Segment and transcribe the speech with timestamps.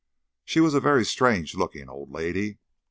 [0.45, 2.57] She was a very strange looking old lady.